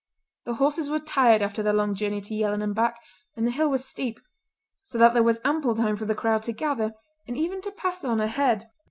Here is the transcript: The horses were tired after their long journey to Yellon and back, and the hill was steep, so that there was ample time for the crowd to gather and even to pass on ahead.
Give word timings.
The 0.45 0.55
horses 0.55 0.89
were 0.89 0.97
tired 0.97 1.43
after 1.43 1.61
their 1.61 1.73
long 1.75 1.93
journey 1.93 2.21
to 2.21 2.33
Yellon 2.33 2.63
and 2.63 2.73
back, 2.73 2.99
and 3.35 3.45
the 3.45 3.51
hill 3.51 3.69
was 3.69 3.85
steep, 3.87 4.19
so 4.83 4.97
that 4.97 5.13
there 5.13 5.21
was 5.21 5.39
ample 5.45 5.75
time 5.75 5.95
for 5.95 6.05
the 6.05 6.15
crowd 6.15 6.41
to 6.45 6.53
gather 6.53 6.93
and 7.27 7.37
even 7.37 7.61
to 7.61 7.71
pass 7.71 8.03
on 8.03 8.19
ahead. 8.19 8.65